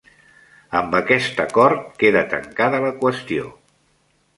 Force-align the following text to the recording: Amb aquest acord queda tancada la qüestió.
Amb 0.79 0.97
aquest 1.01 1.43
acord 1.45 1.85
queda 2.03 2.27
tancada 2.35 2.85
la 2.89 2.95
qüestió. 3.05 3.57